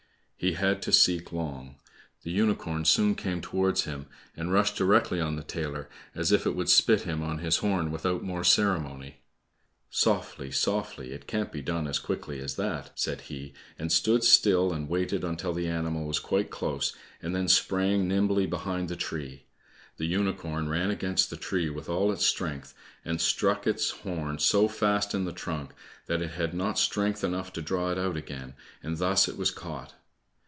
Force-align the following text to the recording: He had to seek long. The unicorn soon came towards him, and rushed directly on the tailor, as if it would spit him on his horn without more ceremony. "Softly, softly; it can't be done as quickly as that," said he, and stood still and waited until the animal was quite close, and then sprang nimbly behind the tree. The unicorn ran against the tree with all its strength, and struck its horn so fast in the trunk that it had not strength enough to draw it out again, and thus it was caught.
He 0.43 0.53
had 0.53 0.81
to 0.81 0.91
seek 0.91 1.31
long. 1.31 1.75
The 2.23 2.31
unicorn 2.31 2.83
soon 2.85 3.13
came 3.13 3.41
towards 3.41 3.83
him, 3.83 4.07
and 4.35 4.51
rushed 4.51 4.75
directly 4.75 5.19
on 5.21 5.35
the 5.35 5.43
tailor, 5.43 5.87
as 6.15 6.31
if 6.31 6.47
it 6.47 6.55
would 6.55 6.67
spit 6.67 7.01
him 7.01 7.21
on 7.21 7.37
his 7.37 7.57
horn 7.57 7.91
without 7.91 8.23
more 8.23 8.43
ceremony. 8.43 9.17
"Softly, 9.91 10.49
softly; 10.49 11.11
it 11.11 11.27
can't 11.27 11.51
be 11.51 11.61
done 11.61 11.85
as 11.85 11.99
quickly 11.99 12.39
as 12.39 12.55
that," 12.55 12.89
said 12.95 13.21
he, 13.21 13.53
and 13.77 13.91
stood 13.91 14.23
still 14.23 14.73
and 14.73 14.89
waited 14.89 15.23
until 15.23 15.53
the 15.53 15.67
animal 15.67 16.07
was 16.07 16.17
quite 16.17 16.49
close, 16.49 16.95
and 17.21 17.35
then 17.35 17.47
sprang 17.47 18.07
nimbly 18.07 18.47
behind 18.47 18.89
the 18.89 18.95
tree. 18.95 19.45
The 19.97 20.07
unicorn 20.07 20.67
ran 20.69 20.89
against 20.89 21.29
the 21.29 21.37
tree 21.37 21.69
with 21.69 21.87
all 21.87 22.11
its 22.11 22.25
strength, 22.25 22.73
and 23.05 23.21
struck 23.21 23.67
its 23.67 23.91
horn 23.91 24.39
so 24.39 24.67
fast 24.67 25.13
in 25.13 25.25
the 25.25 25.33
trunk 25.33 25.73
that 26.07 26.19
it 26.23 26.31
had 26.31 26.55
not 26.55 26.79
strength 26.79 27.23
enough 27.23 27.53
to 27.53 27.61
draw 27.61 27.91
it 27.91 27.99
out 27.99 28.17
again, 28.17 28.55
and 28.81 28.97
thus 28.97 29.27
it 29.27 29.37
was 29.37 29.51
caught. 29.51 29.93